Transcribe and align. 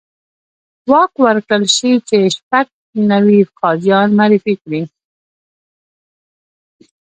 واک 0.91 1.11
ورکړل 1.25 1.63
شي 1.75 1.91
چې 2.07 2.17
شپږ 2.35 2.65
نوي 3.11 3.39
قاضیان 3.59 4.09
معرفي 4.17 4.53
کړي. 4.63 4.81